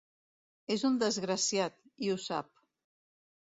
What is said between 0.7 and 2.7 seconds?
És un desgraciat, i ho sap.